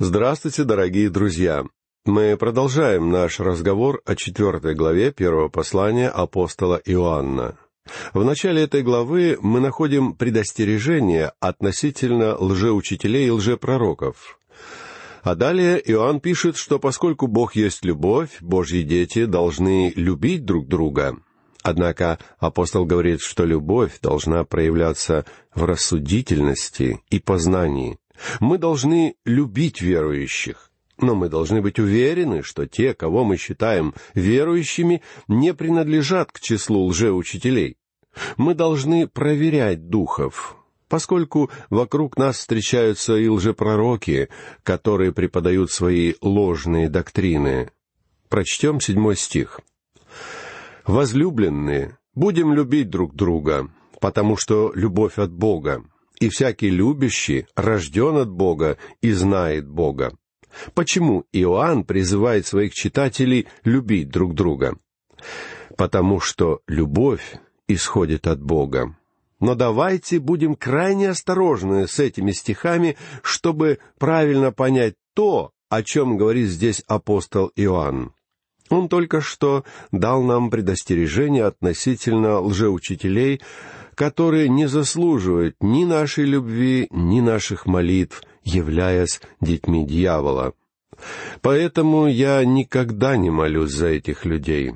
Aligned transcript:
Здравствуйте, 0.00 0.64
дорогие 0.64 1.08
друзья! 1.08 1.64
Мы 2.04 2.36
продолжаем 2.36 3.12
наш 3.12 3.38
разговор 3.38 4.02
о 4.04 4.16
четвертой 4.16 4.74
главе 4.74 5.12
первого 5.12 5.48
послания 5.48 6.08
апостола 6.08 6.82
Иоанна. 6.84 7.56
В 8.12 8.24
начале 8.24 8.64
этой 8.64 8.82
главы 8.82 9.38
мы 9.40 9.60
находим 9.60 10.14
предостережение 10.14 11.30
относительно 11.38 12.36
лжеучителей 12.36 13.28
и 13.28 13.30
лжепророков. 13.30 14.40
А 15.22 15.36
далее 15.36 15.80
Иоанн 15.92 16.18
пишет, 16.18 16.56
что 16.56 16.80
поскольку 16.80 17.28
Бог 17.28 17.54
есть 17.54 17.84
любовь, 17.84 18.38
Божьи 18.40 18.82
дети 18.82 19.26
должны 19.26 19.92
любить 19.94 20.44
друг 20.44 20.66
друга. 20.66 21.18
Однако 21.62 22.18
апостол 22.40 22.84
говорит, 22.84 23.20
что 23.20 23.44
любовь 23.44 24.00
должна 24.02 24.42
проявляться 24.42 25.24
в 25.54 25.64
рассудительности 25.64 27.00
и 27.10 27.20
познании. 27.20 27.96
Мы 28.40 28.58
должны 28.58 29.16
любить 29.24 29.80
верующих, 29.80 30.70
но 30.98 31.14
мы 31.14 31.28
должны 31.28 31.60
быть 31.60 31.78
уверены, 31.78 32.42
что 32.42 32.66
те, 32.66 32.94
кого 32.94 33.24
мы 33.24 33.36
считаем 33.36 33.94
верующими, 34.14 35.02
не 35.28 35.54
принадлежат 35.54 36.32
к 36.32 36.40
числу 36.40 36.86
лжеучителей. 36.86 37.76
Мы 38.36 38.54
должны 38.54 39.08
проверять 39.08 39.88
духов, 39.88 40.56
поскольку 40.88 41.50
вокруг 41.70 42.16
нас 42.16 42.38
встречаются 42.38 43.16
и 43.16 43.28
лжепророки, 43.28 44.28
которые 44.62 45.12
преподают 45.12 45.72
свои 45.72 46.14
ложные 46.20 46.88
доктрины. 46.88 47.70
Прочтем 48.28 48.80
седьмой 48.80 49.16
стих. 49.16 49.60
«Возлюбленные, 50.86 51.98
будем 52.14 52.52
любить 52.52 52.90
друг 52.90 53.14
друга, 53.14 53.70
потому 54.00 54.36
что 54.36 54.70
любовь 54.74 55.18
от 55.18 55.32
Бога 55.32 55.82
и 56.24 56.30
всякий 56.30 56.70
любящий 56.70 57.46
рожден 57.54 58.16
от 58.16 58.30
Бога 58.30 58.78
и 59.02 59.12
знает 59.12 59.68
Бога. 59.68 60.16
Почему 60.72 61.24
Иоанн 61.32 61.84
призывает 61.84 62.46
своих 62.46 62.72
читателей 62.72 63.46
любить 63.64 64.08
друг 64.08 64.34
друга? 64.34 64.78
Потому 65.76 66.20
что 66.20 66.60
любовь 66.66 67.36
исходит 67.68 68.26
от 68.26 68.40
Бога. 68.42 68.96
Но 69.38 69.54
давайте 69.54 70.18
будем 70.18 70.54
крайне 70.54 71.10
осторожны 71.10 71.86
с 71.86 71.98
этими 71.98 72.32
стихами, 72.32 72.96
чтобы 73.22 73.80
правильно 73.98 74.50
понять 74.50 74.94
то, 75.14 75.50
о 75.68 75.82
чем 75.82 76.16
говорит 76.16 76.48
здесь 76.48 76.82
апостол 76.86 77.52
Иоанн. 77.54 78.14
Он 78.70 78.88
только 78.88 79.20
что 79.20 79.64
дал 79.92 80.22
нам 80.22 80.50
предостережение 80.50 81.44
относительно 81.44 82.40
лжеучителей, 82.40 83.42
которые 83.94 84.48
не 84.48 84.66
заслуживают 84.66 85.56
ни 85.60 85.84
нашей 85.84 86.24
любви, 86.24 86.88
ни 86.90 87.20
наших 87.20 87.66
молитв, 87.66 88.22
являясь 88.42 89.20
детьми 89.40 89.86
дьявола. 89.86 90.54
Поэтому 91.40 92.06
я 92.06 92.44
никогда 92.44 93.16
не 93.16 93.30
молюсь 93.30 93.72
за 93.72 93.88
этих 93.88 94.24
людей. 94.24 94.74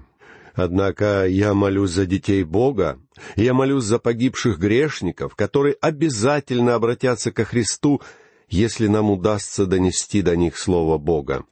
Однако 0.54 1.26
я 1.26 1.54
молюсь 1.54 1.92
за 1.92 2.04
детей 2.04 2.42
Бога, 2.42 2.98
я 3.36 3.54
молюсь 3.54 3.84
за 3.84 3.98
погибших 4.00 4.58
грешников, 4.58 5.36
которые 5.36 5.76
обязательно 5.80 6.74
обратятся 6.74 7.30
ко 7.30 7.44
Христу, 7.44 8.02
если 8.48 8.88
нам 8.88 9.10
удастся 9.10 9.66
донести 9.66 10.20
до 10.22 10.36
них 10.36 10.58
Слово 10.58 10.98
Бога. 10.98 11.44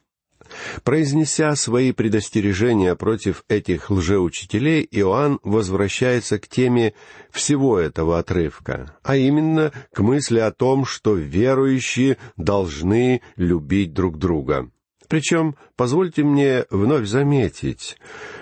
Произнеся 0.83 1.55
свои 1.55 1.91
предостережения 1.91 2.95
против 2.95 3.43
этих 3.47 3.89
лжеучителей, 3.89 4.87
Иоанн 4.91 5.39
возвращается 5.43 6.39
к 6.39 6.47
теме 6.47 6.93
всего 7.31 7.79
этого 7.79 8.19
отрывка, 8.19 8.95
а 9.03 9.15
именно 9.15 9.71
к 9.93 9.99
мысли 9.99 10.39
о 10.39 10.51
том, 10.51 10.85
что 10.85 11.15
верующие 11.15 12.17
должны 12.37 13.21
любить 13.35 13.93
друг 13.93 14.17
друга. 14.17 14.69
Причем, 15.07 15.55
позвольте 15.75 16.23
мне 16.23 16.65
вновь 16.69 17.07
заметить, 17.07 17.97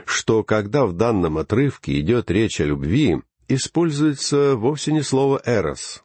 что 0.05 0.43
когда 0.43 0.85
в 0.85 0.93
данном 0.93 1.37
отрывке 1.37 1.99
идет 1.99 2.31
речь 2.31 2.59
о 2.59 2.65
любви, 2.65 3.21
используется 3.47 4.55
вовсе 4.55 4.91
не 4.91 5.03
слово 5.03 5.41
«эрос». 5.45 6.03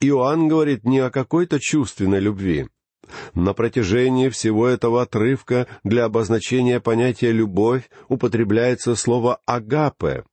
Иоанн 0.00 0.48
говорит 0.48 0.84
не 0.84 0.98
о 0.98 1.10
какой-то 1.10 1.60
чувственной 1.60 2.18
любви, 2.18 2.66
на 3.34 3.54
протяжении 3.54 4.28
всего 4.28 4.66
этого 4.66 5.02
отрывка 5.02 5.66
для 5.84 6.04
обозначения 6.04 6.80
понятия 6.80 7.32
«любовь» 7.32 7.90
употребляется 8.08 8.94
слово 8.94 9.40
«агапе». 9.46 10.24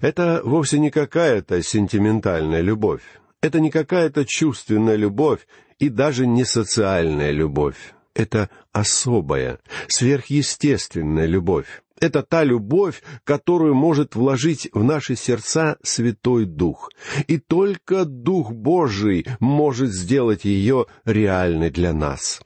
Это 0.00 0.40
вовсе 0.44 0.78
не 0.78 0.90
какая-то 0.90 1.62
сентиментальная 1.62 2.60
любовь. 2.60 3.02
Это 3.40 3.60
не 3.60 3.70
какая-то 3.70 4.24
чувственная 4.24 4.96
любовь 4.96 5.46
и 5.78 5.88
даже 5.88 6.26
не 6.26 6.44
социальная 6.44 7.30
любовь. 7.30 7.94
Это 8.14 8.50
особая, 8.72 9.58
сверхъестественная 9.88 11.26
любовь. 11.26 11.82
Это 12.02 12.24
та 12.24 12.42
любовь, 12.42 13.00
которую 13.22 13.76
может 13.76 14.16
вложить 14.16 14.68
в 14.72 14.82
наши 14.82 15.14
сердца 15.14 15.76
Святой 15.84 16.46
Дух. 16.46 16.90
И 17.28 17.38
только 17.38 18.04
Дух 18.04 18.50
Божий 18.50 19.24
может 19.38 19.92
сделать 19.92 20.44
ее 20.44 20.86
реальной 21.04 21.70
для 21.70 21.92
нас. 21.92 22.40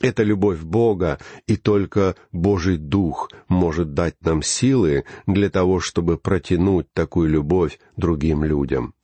Это 0.00 0.24
любовь 0.24 0.62
Бога, 0.62 1.20
и 1.46 1.56
только 1.56 2.16
Божий 2.32 2.76
Дух 2.76 3.30
может 3.46 3.94
дать 3.94 4.16
нам 4.20 4.42
силы 4.42 5.04
для 5.28 5.48
того, 5.48 5.78
чтобы 5.78 6.18
протянуть 6.18 6.92
такую 6.92 7.28
любовь 7.28 7.78
другим 7.96 8.42
людям. 8.42 8.94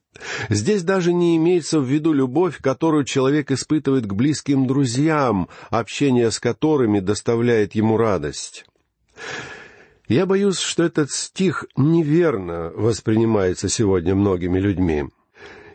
Здесь 0.49 0.83
даже 0.83 1.13
не 1.13 1.37
имеется 1.37 1.79
в 1.79 1.85
виду 1.85 2.13
любовь, 2.13 2.59
которую 2.61 3.05
человек 3.05 3.53
испытывает 3.53 4.07
к 4.07 4.13
близким 4.13 4.67
друзьям, 4.67 5.49
общение 5.71 6.33
с 6.33 6.41
которыми 6.41 6.99
доставляет 6.99 7.77
ему 7.77 7.97
радость. 7.97 8.67
Я 10.09 10.27
боюсь, 10.27 10.59
что 10.59 10.83
этот 10.83 11.11
стих 11.11 11.65
неверно 11.77 12.71
воспринимается 12.75 13.69
сегодня 13.69 14.15
многими 14.15 14.59
людьми. 14.59 15.05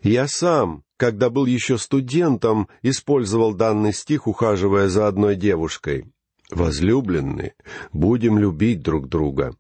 Я 0.04 0.28
сам, 0.28 0.84
когда 0.98 1.30
был 1.30 1.46
еще 1.46 1.78
студентом, 1.78 2.68
использовал 2.84 3.54
данный 3.54 3.94
стих, 3.94 4.28
ухаживая 4.28 4.88
за 4.88 5.08
одной 5.08 5.36
девушкой. 5.36 6.06
«Возлюбленные, 6.52 7.54
будем 7.92 8.38
любить 8.38 8.82
друг 8.82 9.08
друга». 9.08 9.56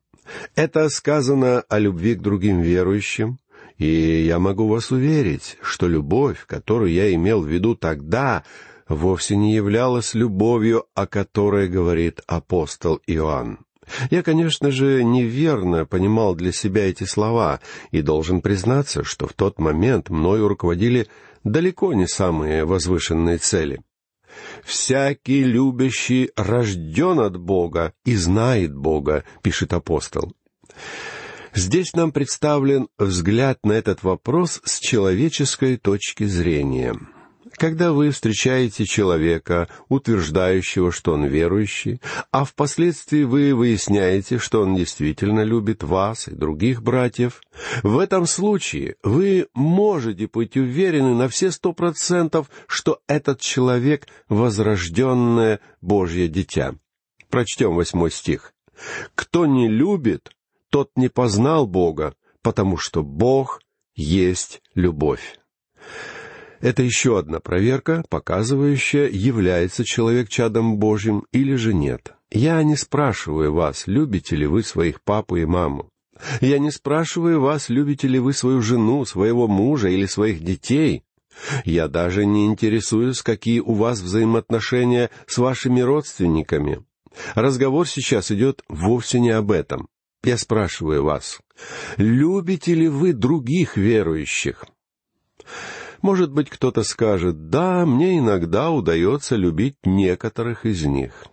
Это 0.55 0.89
сказано 0.89 1.61
о 1.61 1.79
любви 1.79 2.15
к 2.15 2.21
другим 2.21 2.61
верующим, 2.61 3.39
и 3.77 4.23
я 4.25 4.39
могу 4.39 4.67
вас 4.67 4.91
уверить, 4.91 5.57
что 5.61 5.87
любовь, 5.87 6.45
которую 6.45 6.91
я 6.91 7.13
имел 7.13 7.41
в 7.41 7.47
виду 7.47 7.75
тогда, 7.75 8.43
вовсе 8.87 9.35
не 9.35 9.53
являлась 9.53 10.13
любовью, 10.13 10.85
о 10.93 11.07
которой 11.07 11.67
говорит 11.67 12.21
апостол 12.27 12.99
Иоанн. 13.07 13.59
Я, 14.09 14.23
конечно 14.23 14.71
же, 14.71 15.03
неверно 15.03 15.85
понимал 15.85 16.35
для 16.35 16.51
себя 16.51 16.89
эти 16.89 17.03
слова 17.03 17.59
и 17.91 18.01
должен 18.01 18.41
признаться, 18.41 19.03
что 19.03 19.27
в 19.27 19.33
тот 19.33 19.59
момент 19.59 20.09
мною 20.09 20.47
руководили 20.47 21.07
далеко 21.43 21.93
не 21.93 22.07
самые 22.07 22.65
возвышенные 22.65 23.37
цели. 23.37 23.81
«Всякий 24.63 25.43
любящий 25.43 26.31
рожден 26.35 27.19
от 27.19 27.37
Бога 27.37 27.93
и 28.05 28.15
знает 28.15 28.75
Бога»,— 28.75 29.23
пишет 29.41 29.73
апостол. 29.73 30.33
Здесь 31.53 31.93
нам 31.93 32.11
представлен 32.11 32.87
взгляд 32.97 33.59
на 33.63 33.73
этот 33.73 34.03
вопрос 34.03 34.61
с 34.63 34.79
человеческой 34.79 35.77
точки 35.77 36.25
зрения— 36.25 36.95
когда 37.59 37.91
вы 37.91 38.11
встречаете 38.11 38.85
человека, 38.85 39.67
утверждающего, 39.89 40.91
что 40.91 41.13
он 41.13 41.25
верующий, 41.25 42.01
а 42.31 42.45
впоследствии 42.45 43.23
вы 43.23 43.53
выясняете, 43.53 44.39
что 44.39 44.61
он 44.61 44.75
действительно 44.75 45.43
любит 45.43 45.83
вас 45.83 46.29
и 46.29 46.31
других 46.31 46.81
братьев, 46.81 47.41
в 47.83 47.99
этом 47.99 48.25
случае 48.25 48.95
вы 49.03 49.47
можете 49.53 50.27
быть 50.27 50.55
уверены 50.55 51.13
на 51.13 51.27
все 51.27 51.51
сто 51.51 51.73
процентов, 51.73 52.49
что 52.67 53.01
этот 53.07 53.41
человек— 53.41 54.07
возрожденное 54.29 55.59
Божье 55.81 56.29
дитя. 56.29 56.75
Прочтем 57.29 57.75
восьмой 57.75 58.11
стих. 58.11 58.53
«Кто 59.13 59.45
не 59.45 59.67
любит, 59.67 60.31
тот 60.69 60.91
не 60.95 61.09
познал 61.09 61.67
Бога, 61.67 62.15
потому 62.41 62.77
что 62.77 63.03
Бог 63.03 63.61
есть 63.95 64.61
любовь». 64.73 65.37
Это 66.61 66.83
еще 66.83 67.17
одна 67.17 67.39
проверка, 67.39 68.03
показывающая, 68.09 69.07
является 69.07 69.85
человек 69.85 70.29
чадом 70.29 70.77
Божьим 70.77 71.25
или 71.31 71.55
же 71.55 71.73
нет. 71.73 72.13
Я 72.31 72.61
не 72.63 72.75
спрашиваю 72.75 73.53
вас, 73.53 73.87
любите 73.87 74.35
ли 74.35 74.45
вы 74.45 74.63
своих 74.63 75.01
папу 75.01 75.37
и 75.37 75.45
маму. 75.45 75.89
Я 76.41 76.59
не 76.59 76.69
спрашиваю 76.69 77.39
вас, 77.41 77.69
любите 77.69 78.07
ли 78.07 78.19
вы 78.19 78.33
свою 78.33 78.61
жену, 78.61 79.05
своего 79.05 79.47
мужа 79.47 79.87
или 79.87 80.05
своих 80.05 80.43
детей. 80.43 81.03
Я 81.63 81.87
даже 81.87 82.25
не 82.25 82.45
интересуюсь, 82.45 83.21
какие 83.21 83.61
у 83.61 83.73
вас 83.73 84.01
взаимоотношения 84.01 85.09
с 85.27 85.37
вашими 85.37 85.79
родственниками. 85.79 86.83
Разговор 87.35 87.87
сейчас 87.87 88.31
идет 88.31 88.63
вовсе 88.67 89.19
не 89.21 89.31
об 89.31 89.51
этом. 89.51 89.87
Я 90.23 90.37
спрашиваю 90.37 91.03
вас, 91.03 91.39
любите 91.95 92.73
ли 92.73 92.89
вы 92.89 93.13
других 93.13 93.77
верующих? 93.77 94.65
Может 96.01 96.31
быть, 96.31 96.49
кто-то 96.49 96.83
скажет, 96.83 97.49
да, 97.49 97.85
мне 97.85 98.19
иногда 98.19 98.71
удается 98.71 99.35
любить 99.35 99.75
некоторых 99.83 100.65
из 100.65 100.85
них. 100.85 101.25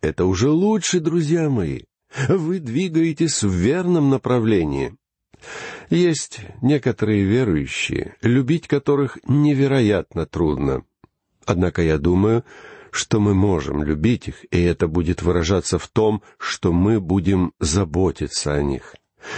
Это 0.00 0.26
уже 0.26 0.50
лучше, 0.50 1.00
друзья 1.00 1.48
мои. 1.48 1.82
Вы 2.28 2.60
двигаетесь 2.60 3.42
в 3.42 3.50
верном 3.50 4.10
направлении. 4.10 4.94
Есть 5.90 6.40
некоторые 6.60 7.24
верующие, 7.24 8.16
любить 8.22 8.68
которых 8.68 9.18
невероятно 9.26 10.26
трудно. 10.26 10.84
Однако 11.44 11.82
я 11.82 11.98
думаю, 11.98 12.44
что 12.90 13.18
мы 13.18 13.34
можем 13.34 13.82
любить 13.82 14.28
их, 14.28 14.44
и 14.50 14.60
это 14.62 14.86
будет 14.86 15.22
выражаться 15.22 15.78
в 15.78 15.88
том, 15.88 16.22
что 16.38 16.72
мы 16.72 17.00
будем 17.00 17.52
заботиться 17.58 18.54
о 18.54 18.62
них. 18.62 18.94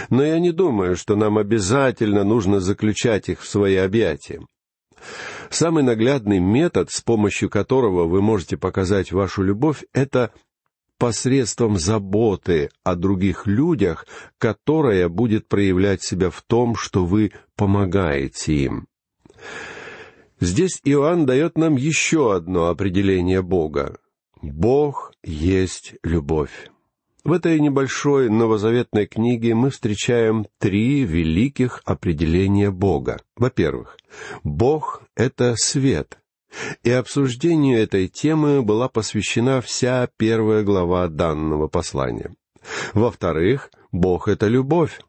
Но 0.09 0.23
я 0.23 0.39
не 0.39 0.51
думаю, 0.51 0.95
что 0.95 1.15
нам 1.15 1.37
обязательно 1.37 2.23
нужно 2.23 2.59
заключать 2.59 3.29
их 3.29 3.41
в 3.41 3.47
свои 3.47 3.75
объятия. 3.75 4.45
Самый 5.49 5.83
наглядный 5.83 6.39
метод, 6.39 6.91
с 6.91 7.01
помощью 7.01 7.49
которого 7.49 8.05
вы 8.05 8.21
можете 8.21 8.57
показать 8.57 9.11
вашу 9.11 9.43
любовь, 9.43 9.83
это 9.93 10.31
посредством 10.97 11.77
заботы 11.77 12.69
о 12.83 12.95
других 12.95 13.47
людях, 13.47 14.07
которая 14.37 15.09
будет 15.09 15.47
проявлять 15.47 16.01
себя 16.01 16.29
в 16.29 16.41
том, 16.41 16.75
что 16.75 17.05
вы 17.05 17.31
помогаете 17.55 18.53
им. 18.53 18.87
Здесь 20.39 20.81
Иоанн 20.83 21.25
дает 21.25 21.57
нам 21.57 21.75
еще 21.75 22.35
одно 22.35 22.67
определение 22.67 23.41
Бога. 23.41 23.97
Бог 24.41 25.13
есть 25.23 25.95
любовь. 26.03 26.69
В 27.25 27.31
этой 27.31 27.59
небольшой 27.59 28.29
новозаветной 28.29 29.07
книге 29.07 29.55
мы 29.55 29.71
встречаем 29.71 30.45
три 30.59 31.05
великих 31.05 31.81
определения 31.83 32.69
Бога. 32.69 33.19
Во-первых, 33.35 33.97
Бог— 34.43 35.01
это 35.15 35.55
свет, 35.57 36.19
и 36.83 36.91
обсуждению 36.91 37.79
этой 37.79 38.09
темы 38.09 38.61
была 38.61 38.89
посвящена 38.89 39.61
вся 39.61 40.07
первая 40.17 40.61
глава 40.61 41.07
данного 41.07 41.67
послания. 41.67 42.35
Во-вторых, 42.93 43.71
Бог— 43.91 44.27
это 44.29 44.47
любовь. 44.47 45.01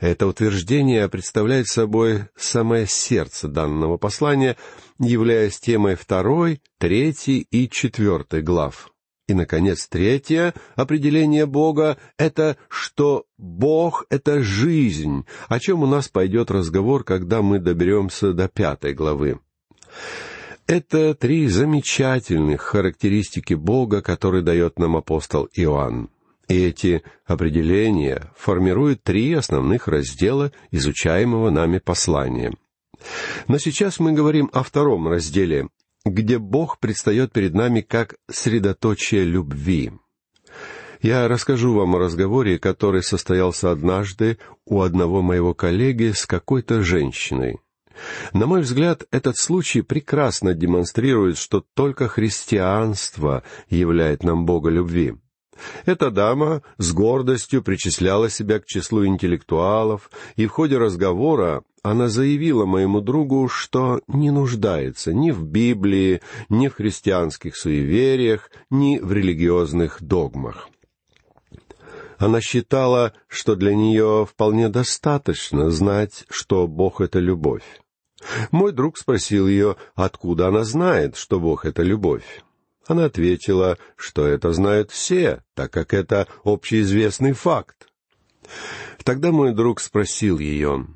Это 0.00 0.26
утверждение 0.26 1.06
представляет 1.10 1.66
собой 1.66 2.28
самое 2.34 2.86
сердце 2.86 3.46
данного 3.46 3.98
послания, 3.98 4.56
являясь 4.98 5.60
темой 5.60 5.96
второй, 5.96 6.62
третьей 6.78 7.46
и 7.50 7.68
четвертой 7.68 8.40
глав. 8.40 8.90
И, 9.28 9.34
наконец, 9.34 9.88
третье 9.88 10.54
определение 10.76 11.46
Бога— 11.46 11.98
это 12.18 12.56
что 12.68 13.24
Бог— 13.38 14.06
это 14.10 14.40
жизнь, 14.40 15.24
о 15.48 15.58
чем 15.58 15.82
у 15.82 15.86
нас 15.86 16.08
пойдет 16.08 16.50
разговор, 16.52 17.02
когда 17.02 17.42
мы 17.42 17.58
доберемся 17.58 18.32
до 18.32 18.48
пятой 18.48 18.94
главы. 18.94 19.40
Это 20.68 21.14
три 21.14 21.48
замечательных 21.48 22.62
характеристики 22.62 23.54
Бога, 23.54 24.00
которые 24.00 24.42
дает 24.42 24.78
нам 24.78 24.96
апостол 24.96 25.48
Иоанн. 25.54 26.08
И 26.48 26.60
эти 26.60 27.02
определения 27.24 28.30
формируют 28.36 29.02
три 29.02 29.32
основных 29.32 29.88
раздела 29.88 30.52
изучаемого 30.70 31.50
нами 31.50 31.78
послания. 31.78 32.52
Но 33.48 33.58
сейчас 33.58 33.98
мы 33.98 34.12
говорим 34.12 34.50
о 34.52 34.62
втором 34.62 35.08
разделе, 35.08 35.68
где 36.06 36.38
Бог 36.38 36.78
предстает 36.78 37.32
перед 37.32 37.54
нами 37.54 37.80
как 37.80 38.14
средоточие 38.30 39.24
любви. 39.24 39.92
Я 41.02 41.28
расскажу 41.28 41.74
вам 41.74 41.96
о 41.96 41.98
разговоре, 41.98 42.58
который 42.58 43.02
состоялся 43.02 43.70
однажды 43.70 44.38
у 44.64 44.80
одного 44.80 45.20
моего 45.20 45.52
коллеги 45.52 46.12
с 46.12 46.24
какой-то 46.24 46.82
женщиной. 46.82 47.58
На 48.32 48.46
мой 48.46 48.60
взгляд, 48.60 49.04
этот 49.10 49.36
случай 49.36 49.82
прекрасно 49.82 50.54
демонстрирует, 50.54 51.38
что 51.38 51.64
только 51.74 52.08
христианство 52.08 53.42
являет 53.68 54.22
нам 54.22 54.46
Бога 54.46 54.70
любви. 54.70 55.14
Эта 55.86 56.10
дама 56.10 56.62
с 56.78 56.92
гордостью 56.92 57.62
причисляла 57.62 58.28
себя 58.28 58.60
к 58.60 58.66
числу 58.66 59.06
интеллектуалов, 59.06 60.10
и 60.36 60.46
в 60.46 60.50
ходе 60.50 60.76
разговора 60.76 61.62
она 61.90 62.08
заявила 62.08 62.66
моему 62.66 63.00
другу, 63.00 63.48
что 63.48 64.00
не 64.08 64.32
нуждается 64.32 65.12
ни 65.12 65.30
в 65.30 65.44
Библии, 65.44 66.20
ни 66.48 66.66
в 66.66 66.74
христианских 66.74 67.56
суевериях, 67.56 68.50
ни 68.70 68.98
в 68.98 69.12
религиозных 69.12 70.02
догмах. 70.02 70.68
Она 72.18 72.40
считала, 72.40 73.12
что 73.28 73.54
для 73.54 73.72
нее 73.74 74.26
вполне 74.28 74.68
достаточно 74.68 75.70
знать, 75.70 76.24
что 76.28 76.66
Бог— 76.66 77.00
это 77.00 77.20
любовь. 77.20 77.80
Мой 78.50 78.72
друг 78.72 78.98
спросил 78.98 79.46
ее, 79.46 79.76
откуда 79.94 80.48
она 80.48 80.64
знает, 80.64 81.16
что 81.16 81.38
Бог— 81.38 81.64
это 81.66 81.84
любовь. 81.84 82.42
Она 82.88 83.04
ответила, 83.04 83.78
что 83.94 84.26
это 84.26 84.52
знают 84.52 84.90
все, 84.90 85.44
так 85.54 85.72
как 85.72 85.94
это 85.94 86.26
общеизвестный 86.42 87.32
факт. 87.32 87.86
Тогда 89.04 89.30
мой 89.30 89.54
друг 89.54 89.80
спросил 89.80 90.40
ее, 90.40 90.86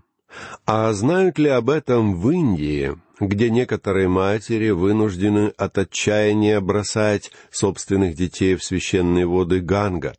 а 0.67 0.93
знают 0.93 1.39
ли 1.39 1.49
об 1.49 1.71
этом 1.71 2.15
в 2.15 2.31
Индии, 2.31 2.97
где 3.19 3.51
некоторые 3.51 4.09
матери 4.09 4.71
вынуждены 4.71 5.53
от 5.57 5.79
отчаяния 5.79 6.61
бросать 6.61 7.31
собственных 7.51 8.15
детей 8.15 8.57
в 8.57 8.65
священные 8.65 9.27
воды 9.27 9.61
Ганга, 9.61 10.15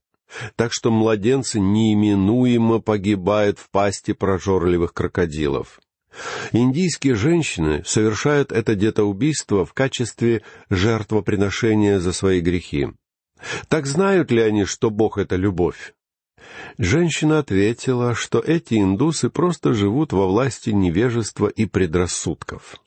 так 0.55 0.71
что 0.73 0.91
младенцы 0.91 1.59
неименуемо 1.59 2.79
погибают 2.79 3.59
в 3.59 3.69
пасти 3.69 4.13
прожорливых 4.13 4.93
крокодилов? 4.93 5.79
Индийские 6.51 7.15
женщины 7.15 7.83
совершают 7.85 8.51
это 8.51 8.75
детоубийство 8.75 9.65
в 9.65 9.73
качестве 9.73 10.43
жертвоприношения 10.69 11.99
за 11.99 12.11
свои 12.11 12.41
грехи. 12.41 12.89
Так 13.69 13.87
знают 13.87 14.29
ли 14.31 14.41
они, 14.41 14.65
что 14.65 14.89
Бог— 14.89 15.17
это 15.19 15.35
любовь? 15.35 15.93
Женщина 16.77 17.39
ответила, 17.39 18.15
что 18.15 18.39
эти 18.39 18.75
индусы 18.75 19.29
просто 19.29 19.73
живут 19.73 20.13
во 20.13 20.27
власти 20.27 20.71
невежества 20.71 21.47
и 21.47 21.65
предрассудков. 21.65 22.77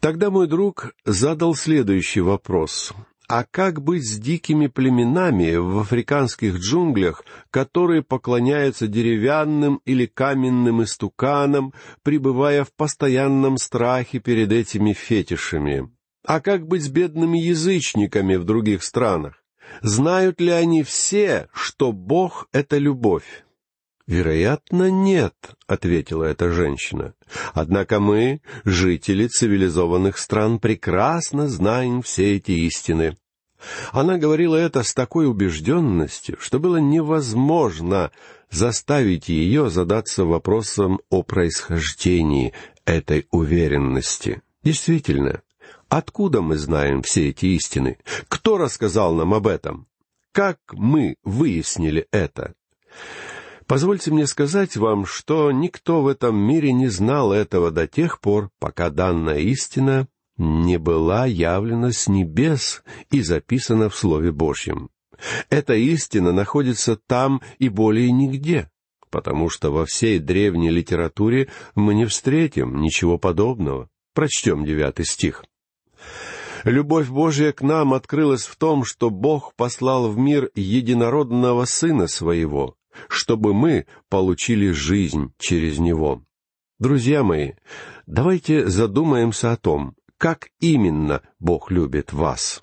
Тогда 0.00 0.30
мой 0.30 0.48
друг 0.48 0.92
задал 1.04 1.54
следующий 1.54 2.20
вопрос. 2.20 2.92
А 3.28 3.44
как 3.50 3.80
быть 3.82 4.04
с 4.06 4.18
дикими 4.18 4.66
племенами 4.66 5.54
в 5.56 5.78
африканских 5.78 6.56
джунглях, 6.56 7.24
которые 7.50 8.02
поклоняются 8.02 8.88
деревянным 8.88 9.80
или 9.84 10.06
каменным 10.06 10.82
истуканам, 10.82 11.72
пребывая 12.02 12.64
в 12.64 12.74
постоянном 12.74 13.56
страхе 13.56 14.18
перед 14.18 14.52
этими 14.52 14.92
фетишами? 14.92 15.90
А 16.26 16.40
как 16.40 16.66
быть 16.66 16.84
с 16.84 16.88
бедными 16.88 17.38
язычниками 17.38 18.36
в 18.36 18.44
других 18.44 18.84
странах? 18.84 19.41
Знают 19.82 20.40
ли 20.40 20.50
они 20.50 20.82
все, 20.82 21.48
что 21.52 21.92
Бог— 21.92 22.48
это 22.52 22.78
любовь? 22.78 23.44
«Вероятно, 24.06 24.90
нет»,— 24.90 25.34
ответила 25.66 26.24
эта 26.24 26.50
женщина. 26.50 27.14
«Однако 27.54 28.00
мы, 28.00 28.40
жители 28.64 29.28
цивилизованных 29.28 30.18
стран, 30.18 30.58
прекрасно 30.58 31.48
знаем 31.48 32.02
все 32.02 32.36
эти 32.36 32.52
истины. 32.52 33.16
Она 33.92 34.18
говорила 34.18 34.56
это 34.56 34.82
с 34.82 34.92
такой 34.92 35.26
убежденностью, 35.26 36.36
что 36.40 36.58
было 36.58 36.78
невозможно 36.78 38.10
заставить 38.50 39.28
ее 39.28 39.70
задаться 39.70 40.24
вопросом 40.24 41.00
о 41.08 41.22
происхождении 41.22 42.52
этой 42.84 43.26
уверенности. 43.30 44.42
Действительно, 44.64 45.42
откуда 45.92 46.40
мы 46.40 46.56
знаем 46.56 47.02
все 47.02 47.28
эти 47.28 47.46
истины? 47.46 47.98
Кто 48.28 48.56
рассказал 48.56 49.14
нам 49.14 49.34
об 49.34 49.46
этом? 49.46 49.86
Как 50.32 50.56
мы 50.72 51.16
выяснили 51.22 52.06
это? 52.10 52.54
Позвольте 53.66 54.10
мне 54.10 54.26
сказать 54.26 54.76
вам, 54.78 55.04
что 55.04 55.52
никто 55.52 56.00
в 56.00 56.08
этом 56.08 56.34
мире 56.36 56.72
не 56.72 56.88
знал 56.88 57.32
этого 57.32 57.70
до 57.70 57.86
тех 57.86 58.20
пор, 58.20 58.50
пока 58.58 58.88
данная 58.88 59.40
истина 59.40 60.08
не 60.38 60.78
была 60.78 61.26
явлена 61.26 61.92
с 61.92 62.08
небес 62.08 62.82
и 63.10 63.20
записана 63.20 63.90
в 63.90 63.94
Слове 63.94 64.32
Божьем. 64.32 64.88
Эта 65.50 65.74
истина 65.74 66.32
находится 66.32 66.96
там 66.96 67.42
и 67.58 67.68
более 67.68 68.10
нигде, 68.10 68.70
потому 69.10 69.50
что 69.50 69.70
во 69.70 69.84
всей 69.84 70.18
древней 70.18 70.70
литературе 70.70 71.50
мы 71.74 71.94
не 71.94 72.06
встретим 72.06 72.80
ничего 72.80 73.18
подобного. 73.18 73.90
Прочтем 74.14 74.64
девятый 74.64 75.04
стих. 75.04 75.44
Любовь 76.64 77.08
Божья 77.08 77.52
к 77.52 77.62
нам 77.62 77.92
открылась 77.92 78.44
в 78.44 78.56
том, 78.56 78.84
что 78.84 79.10
Бог 79.10 79.54
послал 79.56 80.08
в 80.08 80.16
мир 80.18 80.50
единородного 80.54 81.64
Сына 81.64 82.06
Своего, 82.06 82.76
чтобы 83.08 83.52
мы 83.52 83.86
получили 84.08 84.70
жизнь 84.70 85.32
через 85.38 85.78
Него. 85.78 86.22
Друзья 86.78 87.22
мои, 87.22 87.52
давайте 88.06 88.66
задумаемся 88.68 89.52
о 89.52 89.56
том, 89.56 89.94
как 90.18 90.50
именно 90.60 91.22
Бог 91.40 91.70
любит 91.70 92.12
вас. 92.12 92.60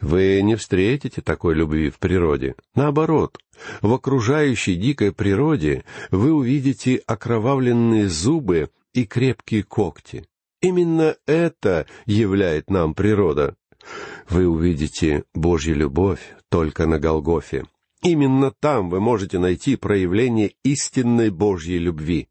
Вы 0.00 0.40
не 0.42 0.56
встретите 0.56 1.20
такой 1.20 1.54
любви 1.54 1.90
в 1.90 1.98
природе. 1.98 2.54
Наоборот, 2.74 3.38
в 3.82 3.92
окружающей 3.92 4.74
дикой 4.74 5.12
природе 5.12 5.84
вы 6.10 6.32
увидите 6.32 6.96
окровавленные 7.06 8.08
зубы 8.08 8.70
и 8.92 9.06
крепкие 9.06 9.62
когти. 9.62 10.26
Именно 10.60 11.16
это 11.26 11.86
являет 12.06 12.70
нам 12.70 12.94
природа. 12.94 13.56
Вы 14.28 14.46
увидите 14.46 15.24
Божью 15.34 15.74
любовь 15.74 16.20
только 16.50 16.86
на 16.86 16.98
Голгофе. 16.98 17.64
Именно 18.02 18.52
там 18.60 18.90
вы 18.90 19.00
можете 19.00 19.38
найти 19.38 19.76
проявление 19.76 20.52
истинной 20.62 21.30
Божьей 21.30 21.78
любви. 21.78 22.28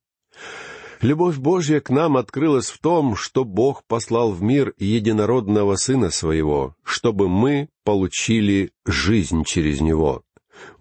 Любовь 1.01 1.37
Божья 1.37 1.79
к 1.79 1.89
нам 1.89 2.17
открылась 2.17 2.69
в 2.69 2.79
том, 2.79 3.15
что 3.15 3.45
Бог 3.45 3.83
послал 3.87 4.31
в 4.31 4.41
мир 4.41 4.73
единородного 4.77 5.75
Сына 5.75 6.09
Своего, 6.09 6.75
чтобы 6.83 7.29
мы 7.29 7.69
получили 7.85 8.71
жизнь 8.85 9.43
через 9.45 9.79
Него. 9.79 10.23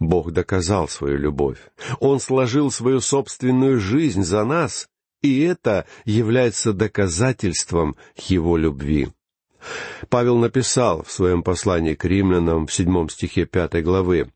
Бог 0.00 0.32
доказал 0.32 0.88
свою 0.88 1.18
любовь. 1.18 1.58
Он 2.00 2.18
сложил 2.18 2.72
свою 2.72 3.00
собственную 3.00 3.78
жизнь 3.78 4.24
за 4.24 4.44
нас, 4.44 4.88
и 5.22 5.40
это 5.40 5.86
является 6.04 6.72
доказательством 6.72 7.96
Его 8.16 8.56
любви. 8.56 9.08
Павел 10.08 10.38
написал 10.38 11.02
в 11.02 11.10
своем 11.10 11.42
послании 11.42 11.94
к 11.94 12.04
римлянам 12.04 12.66
в 12.66 12.72
седьмом 12.72 13.08
стихе 13.08 13.44
пятой 13.44 13.82
главы, 13.82 14.30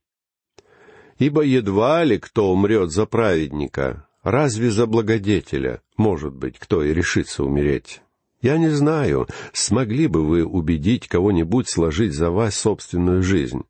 «Ибо 1.18 1.42
едва 1.42 2.02
ли 2.02 2.18
кто 2.18 2.52
умрет 2.52 2.90
за 2.90 3.06
праведника, 3.06 4.08
разве 4.22 4.70
за 4.70 4.86
благодетеля, 4.86 5.80
может 5.96 6.34
быть, 6.34 6.58
кто 6.58 6.82
и 6.82 6.92
решится 6.92 7.44
умереть? 7.44 8.02
Я 8.40 8.58
не 8.58 8.70
знаю, 8.70 9.28
смогли 9.52 10.08
бы 10.08 10.26
вы 10.26 10.44
убедить 10.44 11.06
кого-нибудь 11.06 11.68
сложить 11.68 12.12
за 12.12 12.30
вас 12.30 12.56
собственную 12.56 13.22
жизнь. 13.22 13.62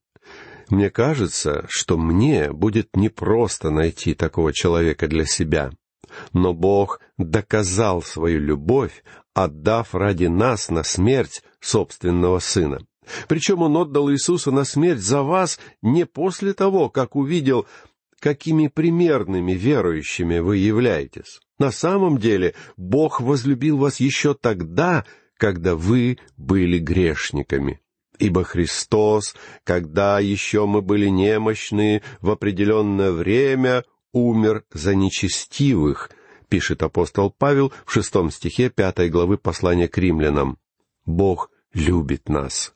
Мне 0.70 0.88
кажется, 0.88 1.66
что 1.68 1.98
мне 1.98 2.50
будет 2.52 2.96
непросто 2.96 3.68
найти 3.68 4.14
такого 4.14 4.54
человека 4.54 5.08
для 5.08 5.26
себя. 5.26 5.72
Но 6.32 6.52
Бог 6.54 7.00
доказал 7.18 8.02
свою 8.02 8.40
любовь, 8.40 9.04
отдав 9.34 9.94
ради 9.94 10.26
нас 10.26 10.70
на 10.70 10.82
смерть 10.82 11.42
собственного 11.60 12.38
Сына. 12.38 12.80
Причем 13.28 13.62
Он 13.62 13.76
отдал 13.76 14.10
Иисуса 14.10 14.50
на 14.50 14.64
смерть 14.64 15.00
за 15.00 15.22
вас 15.22 15.58
не 15.82 16.06
после 16.06 16.52
того, 16.52 16.88
как 16.88 17.16
увидел, 17.16 17.66
какими 18.20 18.68
примерными 18.68 19.52
верующими 19.52 20.38
вы 20.38 20.58
являетесь. 20.58 21.40
На 21.58 21.70
самом 21.70 22.18
деле 22.18 22.54
Бог 22.76 23.20
возлюбил 23.20 23.78
вас 23.78 24.00
еще 24.00 24.34
тогда, 24.34 25.04
когда 25.36 25.74
вы 25.74 26.18
были 26.36 26.78
грешниками. 26.78 27.80
Ибо 28.18 28.44
Христос, 28.44 29.34
когда 29.64 30.20
еще 30.20 30.66
мы 30.66 30.82
были 30.82 31.08
немощны, 31.08 32.02
в 32.20 32.30
определенное 32.30 33.10
время 33.10 33.84
умер 34.12 34.64
за 34.72 34.94
нечестивых, 34.94 36.10
пишет 36.48 36.82
апостол 36.82 37.34
Павел 37.36 37.72
в 37.86 37.92
шестом 37.92 38.30
стихе 38.30 38.70
пятой 38.70 39.08
главы 39.08 39.38
послания 39.38 39.88
к 39.88 39.98
римлянам. 39.98 40.58
Бог 41.06 41.50
любит 41.72 42.28
нас. 42.28 42.72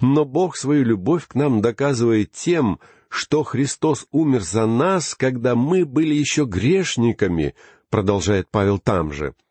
Но 0.00 0.24
Бог 0.24 0.56
свою 0.56 0.84
любовь 0.84 1.26
к 1.26 1.34
нам 1.34 1.60
доказывает 1.60 2.32
тем, 2.32 2.80
что 3.08 3.42
Христос 3.42 4.06
умер 4.10 4.42
за 4.42 4.66
нас, 4.66 5.14
когда 5.14 5.54
мы 5.54 5.84
были 5.84 6.14
еще 6.14 6.44
грешниками, 6.44 7.54
продолжает 7.90 8.48
Павел 8.50 8.78
там 8.78 9.12
же— 9.12 9.34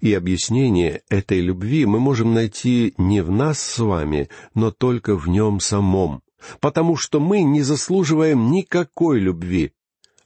и 0.00 0.12
объяснение 0.14 1.02
этой 1.08 1.40
любви 1.40 1.86
мы 1.86 2.00
можем 2.00 2.34
найти 2.34 2.94
не 2.98 3.22
в 3.22 3.30
нас 3.30 3.60
с 3.60 3.78
вами, 3.78 4.28
но 4.54 4.70
только 4.70 5.16
в 5.16 5.28
нем 5.28 5.60
самом, 5.60 6.22
потому 6.60 6.96
что 6.96 7.20
мы 7.20 7.42
не 7.42 7.62
заслуживаем 7.62 8.50
никакой 8.50 9.20
любви, 9.20 9.72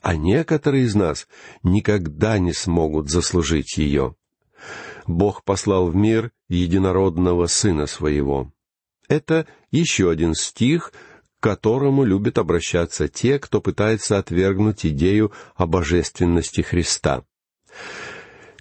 а 0.07 0.15
некоторые 0.15 0.85
из 0.85 0.95
нас 0.95 1.27
никогда 1.65 2.39
не 2.39 2.53
смогут 2.53 3.11
заслужить 3.11 3.77
ее. 3.77 4.15
Бог 5.05 5.43
послал 5.43 5.89
в 5.89 5.97
мир 5.97 6.31
единородного 6.49 7.47
Сына 7.47 7.87
Своего. 7.87 8.53
Это 9.09 9.49
еще 9.73 10.09
один 10.09 10.35
стих, 10.35 10.93
к 10.93 11.43
которому 11.43 12.05
любят 12.05 12.39
обращаться 12.39 13.09
те, 13.09 13.41
кто 13.41 13.61
пытается 13.61 14.17
отвергнуть 14.17 14.87
идею 14.87 15.33
о 15.57 15.67
божественности 15.67 16.61
Христа. 16.61 17.25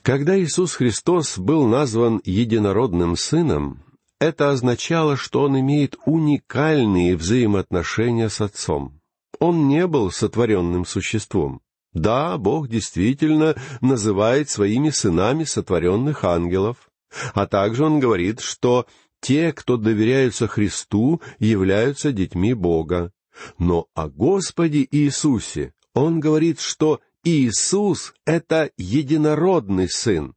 Когда 0.02 0.40
Иисус 0.40 0.74
Христос 0.74 1.38
был 1.38 1.68
назван 1.68 2.22
единородным 2.24 3.16
Сыном, 3.16 3.84
это 4.20 4.50
означало, 4.50 5.16
что 5.16 5.44
Он 5.44 5.60
имеет 5.60 5.96
уникальные 6.08 7.16
взаимоотношения 7.16 8.30
с 8.30 8.42
Отцом. 8.42 9.00
Он 9.46 9.68
не 9.68 9.86
был 9.86 10.10
сотворенным 10.10 10.86
существом. 10.86 11.62
Да, 11.94 12.36
Бог 12.40 12.68
действительно 12.68 13.56
называет 13.80 14.50
своими 14.50 14.90
сынами 14.90 15.44
сотворенных 15.44 16.24
ангелов, 16.24 16.90
а 17.36 17.46
также 17.46 17.86
Он 17.86 18.00
говорит, 18.00 18.40
что 18.40 18.88
те, 19.22 19.54
кто 19.54 19.78
доверяются 19.78 20.48
Христу, 20.48 21.22
являются 21.38 22.12
детьми 22.12 22.56
Бога. 22.56 23.12
Но 23.60 23.86
о 23.94 24.10
Господе 24.10 24.88
Иисусе 24.90 25.74
Он 25.94 26.20
говорит, 26.20 26.60
что 26.60 27.02
Иисус— 27.24 28.16
это 28.26 28.72
единородный 28.78 29.90
Сын. 29.90 30.34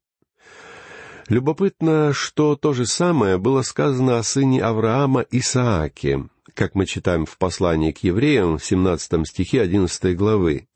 Любопытно, 1.29 2.13
что 2.13 2.57
то 2.57 2.75
же 2.75 2.85
самое 2.85 3.39
было 3.39 3.63
сказано 3.63 4.19
о 4.19 4.23
сыне 4.23 4.63
Авраама 4.63 5.25
Исааке, 5.31 6.29
как 6.55 6.75
мы 6.75 6.87
читаем 6.87 7.27
в 7.27 7.39
послании 7.39 7.93
к 7.93 7.99
евреям 7.99 8.59
в 8.59 8.65
17 8.65 9.27
стихе 9.27 9.63
11 9.63 10.17
главы. 10.17 10.69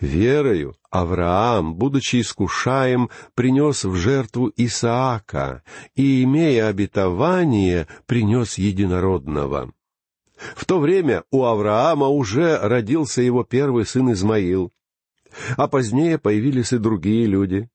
«Верою 0.00 0.76
Авраам, 0.90 1.74
будучи 1.74 2.20
искушаем, 2.20 3.10
принес 3.34 3.84
в 3.84 3.96
жертву 3.96 4.52
Исаака, 4.56 5.64
и, 5.96 6.22
имея 6.22 6.68
обетование, 6.68 7.88
принес 8.06 8.58
единородного». 8.58 9.72
В 10.54 10.64
то 10.66 10.78
время 10.78 11.24
у 11.32 11.44
Авраама 11.44 12.06
уже 12.06 12.58
родился 12.58 13.22
его 13.22 13.42
первый 13.42 13.84
сын 13.84 14.12
Измаил, 14.12 14.72
а 15.56 15.68
позднее 15.68 16.18
появились 16.18 16.72
и 16.72 16.78
другие 16.78 17.26
люди. 17.26 17.68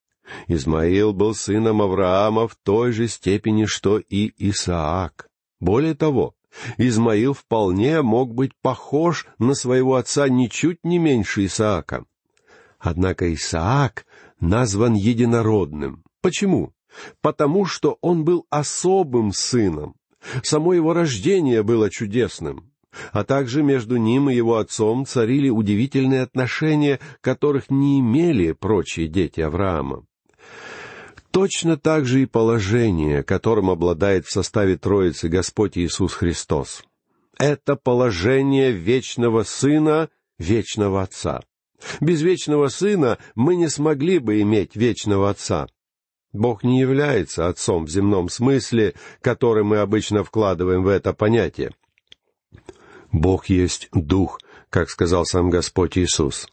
Измаил 0.48 1.14
был 1.14 1.36
сыном 1.36 1.82
Авраама 1.82 2.48
в 2.48 2.56
той 2.56 2.94
же 2.94 3.08
степени, 3.08 3.66
что 3.66 3.98
и 3.98 4.32
Исаак. 4.38 5.28
Более 5.60 5.96
того, 5.96 6.36
Измаил 6.78 7.34
вполне 7.34 8.02
мог 8.02 8.34
быть 8.34 8.52
похож 8.62 9.28
на 9.40 9.56
своего 9.56 9.96
отца 9.96 10.30
ничуть 10.30 10.80
не 10.84 11.00
меньше 11.00 11.46
Исаака. 11.46 12.06
Однако 12.80 13.34
Исаак 13.34 14.06
назван 14.40 14.94
единородным. 14.94 16.04
Почему? 16.22 16.74
Потому 17.22 17.66
что 17.66 17.98
он 18.02 18.24
был 18.24 18.46
особым 18.50 19.32
сыном. 19.32 19.96
Само 20.44 20.74
его 20.74 20.94
рождение 20.94 21.64
было 21.64 21.90
чудесным 21.90 22.74
а 23.12 23.24
также 23.24 23.64
между 23.64 23.98
ним 23.98 24.30
и 24.30 24.36
его 24.36 24.58
отцом 24.58 25.06
царили 25.06 25.50
удивительные 25.50 26.22
отношения, 26.22 27.00
которых 27.22 27.70
не 27.70 28.00
имели 28.00 28.52
прочие 28.52 29.08
дети 29.08 29.42
Авраама. 29.42 30.06
Точно 31.34 31.78
так 31.78 32.06
же 32.06 32.22
и 32.22 32.26
положение, 32.28 33.24
которым 33.24 33.72
обладает 33.72 34.28
в 34.28 34.32
составе 34.32 34.78
Троицы 34.78 35.30
Господь 35.30 35.80
Иисус 35.80 36.14
Христос. 36.14 36.84
Это 37.40 37.76
положение 37.76 38.72
вечного 38.72 39.42
Сына, 39.42 40.10
вечного 40.38 41.02
Отца. 41.02 41.42
Без 42.00 42.22
вечного 42.22 42.68
Сына 42.68 43.18
мы 43.34 43.56
не 43.56 43.68
смогли 43.68 44.20
бы 44.20 44.42
иметь 44.42 44.76
вечного 44.76 45.32
Отца. 45.32 45.66
Бог 46.34 46.64
не 46.64 46.80
является 46.80 47.48
Отцом 47.48 47.86
в 47.86 47.90
земном 47.90 48.30
смысле, 48.30 48.94
который 49.20 49.64
мы 49.64 49.80
обычно 49.80 50.24
вкладываем 50.24 50.84
в 50.84 50.88
это 50.88 51.14
понятие. 51.14 51.72
Бог 53.12 53.48
есть 53.48 53.90
Дух, 53.92 54.40
как 54.70 54.88
сказал 54.88 55.26
сам 55.26 55.50
Господь 55.50 55.98
Иисус. 55.98 56.48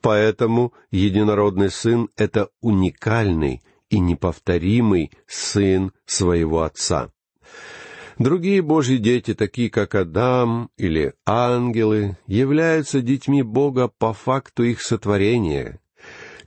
Поэтому 0.00 0.72
единородный 0.90 1.70
Сын— 1.70 2.08
это 2.16 2.48
уникальный 2.62 3.60
и 3.94 4.00
неповторимый 4.00 5.12
Сын 5.28 5.92
своего 6.04 6.62
Отца. 6.62 7.12
Другие 8.18 8.60
Божьи 8.60 8.96
дети, 8.96 9.34
такие 9.34 9.70
как 9.70 9.94
Адам 9.94 10.70
или 10.76 11.14
ангелы, 11.24 12.16
являются 12.26 13.00
детьми 13.00 13.42
Бога 13.42 13.88
по 13.88 14.12
факту 14.12 14.64
их 14.64 14.82
сотворения. 14.82 15.80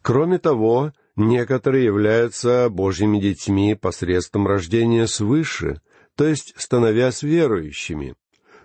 Кроме 0.01 0.39
того, 0.39 0.91
некоторые 1.15 1.85
являются 1.85 2.69
Божьими 2.69 3.19
детьми 3.19 3.75
посредством 3.75 4.45
рождения 4.45 5.07
свыше, 5.07 5.81
то 6.15 6.27
есть 6.27 6.53
становясь 6.57 7.23
верующими 7.23 8.15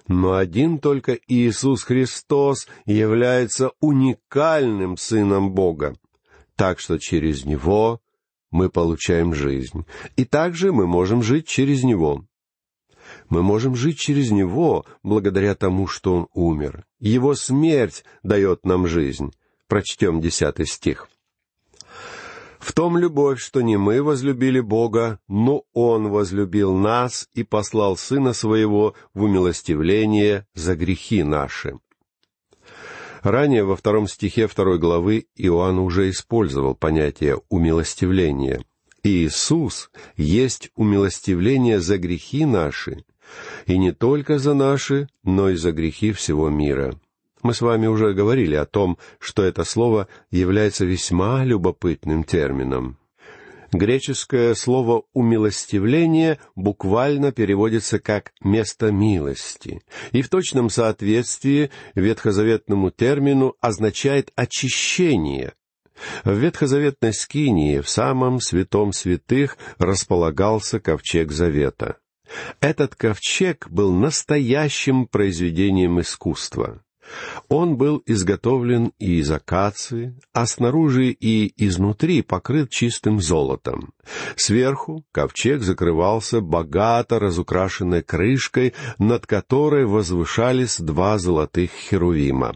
но 0.08 0.34
один 0.34 0.80
только 0.80 1.16
Иисус 1.28 1.84
Христос 1.84 2.66
является 2.86 3.70
уникальным 3.78 4.96
Сыном 4.96 5.52
Бога. 5.52 5.94
Так 6.56 6.80
что 6.80 6.98
через 6.98 7.44
Него 7.44 8.00
мы 8.52 8.68
получаем 8.68 9.34
жизнь. 9.34 9.84
И 10.16 10.24
также 10.24 10.72
мы 10.72 10.86
можем 10.86 11.22
жить 11.22 11.48
через 11.48 11.82
Него. 11.82 12.24
Мы 13.28 13.42
можем 13.42 13.74
жить 13.74 13.98
через 13.98 14.30
Него 14.30 14.84
благодаря 15.02 15.54
тому, 15.54 15.88
что 15.88 16.14
Он 16.14 16.28
умер. 16.34 16.84
Его 17.00 17.34
смерть 17.34 18.04
дает 18.22 18.64
нам 18.64 18.86
жизнь. 18.86 19.32
Прочтем 19.66 20.20
десятый 20.20 20.66
стих. 20.66 21.08
В 22.62 22.72
том 22.72 22.96
любовь, 22.96 23.40
что 23.40 23.60
не 23.60 23.76
мы 23.76 24.02
возлюбили 24.04 24.60
Бога, 24.60 25.18
но 25.26 25.64
Он 25.72 26.10
возлюбил 26.10 26.74
нас 26.74 27.28
и 27.34 27.42
послал 27.42 27.96
Сына 27.96 28.34
Своего 28.34 28.94
в 29.14 29.24
умилостивление 29.24 30.46
за 30.54 30.76
грехи 30.76 31.24
наши. 31.24 31.80
Ранее 33.22 33.62
во 33.64 33.76
втором 33.76 34.08
стихе 34.08 34.48
второй 34.48 34.78
главы 34.78 35.26
Иоанн 35.36 35.78
уже 35.78 36.10
использовал 36.10 36.74
понятие 36.74 37.40
«умилостивление». 37.48 38.64
Иисус 39.04 39.90
есть 40.16 40.70
умилостивление 40.76 41.80
за 41.80 41.98
грехи 41.98 42.44
наши, 42.44 43.04
и 43.66 43.78
не 43.78 43.92
только 43.92 44.38
за 44.38 44.54
наши, 44.54 45.08
но 45.24 45.50
и 45.50 45.56
за 45.56 45.72
грехи 45.72 46.12
всего 46.12 46.50
мира. 46.50 46.94
Мы 47.42 47.54
с 47.54 47.60
вами 47.60 47.88
уже 47.88 48.12
говорили 48.12 48.54
о 48.54 48.66
том, 48.66 48.98
что 49.18 49.42
это 49.42 49.64
слово 49.64 50.06
является 50.30 50.84
весьма 50.84 51.44
любопытным 51.44 52.22
термином. 52.22 52.96
Греческое 53.72 54.54
слово 54.54 55.04
«умилостивление» 55.14 56.38
буквально 56.54 57.32
переводится 57.32 57.98
как 57.98 58.32
«место 58.42 58.92
милости», 58.92 59.80
и 60.12 60.20
в 60.20 60.28
точном 60.28 60.68
соответствии 60.68 61.70
ветхозаветному 61.94 62.90
термину 62.90 63.54
означает 63.60 64.30
«очищение». 64.36 65.54
В 66.24 66.36
ветхозаветной 66.36 67.14
скинии 67.14 67.80
в 67.80 67.88
самом 67.88 68.40
святом 68.40 68.92
святых 68.92 69.56
располагался 69.78 70.78
ковчег 70.78 71.32
завета. 71.32 71.96
Этот 72.60 72.94
ковчег 72.94 73.68
был 73.70 73.92
настоящим 73.94 75.06
произведением 75.06 76.00
искусства. 76.00 76.82
Он 77.48 77.76
был 77.76 78.02
изготовлен 78.06 78.92
из 78.98 79.30
акации, 79.30 80.18
а 80.32 80.46
снаружи 80.46 81.08
и 81.08 81.52
изнутри 81.56 82.22
покрыт 82.22 82.70
чистым 82.70 83.20
золотом. 83.20 83.92
Сверху 84.36 85.04
ковчег 85.12 85.62
закрывался 85.62 86.40
богато 86.40 87.18
разукрашенной 87.18 88.02
крышкой, 88.02 88.74
над 88.98 89.26
которой 89.26 89.84
возвышались 89.84 90.78
два 90.78 91.18
золотых 91.18 91.70
херувима. 91.70 92.54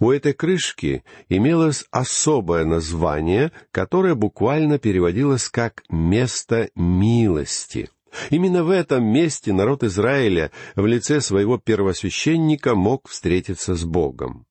У 0.00 0.10
этой 0.10 0.32
крышки 0.32 1.04
имелось 1.28 1.84
особое 1.90 2.64
название, 2.64 3.52
которое 3.70 4.14
буквально 4.14 4.78
переводилось 4.78 5.48
как 5.48 5.82
«место 5.88 6.70
милости». 6.74 7.88
Именно 8.30 8.64
в 8.64 8.70
этом 8.70 9.04
месте 9.04 9.52
народ 9.52 9.82
Израиля 9.84 10.50
в 10.76 10.86
лице 10.86 11.20
своего 11.20 11.58
первосвященника 11.58 12.74
мог 12.74 13.08
встретиться 13.08 13.74
с 13.74 13.84
Богом. 13.84 14.46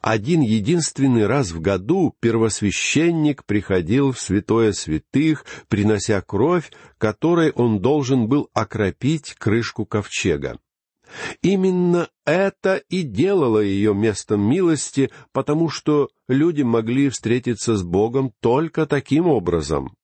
Один 0.00 0.40
единственный 0.40 1.26
раз 1.26 1.52
в 1.52 1.60
году 1.60 2.14
первосвященник 2.20 3.44
приходил 3.44 4.12
в 4.12 4.20
святое 4.20 4.72
святых, 4.72 5.44
принося 5.68 6.20
кровь, 6.20 6.72
которой 6.98 7.52
он 7.52 7.80
должен 7.80 8.26
был 8.26 8.50
окропить 8.54 9.34
крышку 9.38 9.86
ковчега. 9.86 10.58
Именно 11.42 12.08
это 12.24 12.76
и 12.88 13.02
делало 13.02 13.58
ее 13.58 13.94
местом 13.94 14.40
милости, 14.40 15.10
потому 15.32 15.68
что 15.68 16.08
люди 16.26 16.62
могли 16.62 17.10
встретиться 17.10 17.76
с 17.76 17.82
Богом 17.82 18.32
только 18.40 18.86
таким 18.86 19.26
образом. 19.26 19.94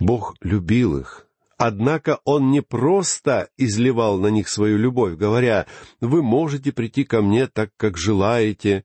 Бог 0.00 0.34
любил 0.42 0.98
их, 0.98 1.27
Однако 1.58 2.20
он 2.24 2.52
не 2.52 2.62
просто 2.62 3.50
изливал 3.56 4.18
на 4.18 4.28
них 4.28 4.48
свою 4.48 4.78
любовь, 4.78 5.16
говоря, 5.16 5.66
«Вы 6.00 6.22
можете 6.22 6.70
прийти 6.72 7.02
ко 7.04 7.20
мне 7.20 7.48
так, 7.48 7.70
как 7.76 7.98
желаете». 7.98 8.84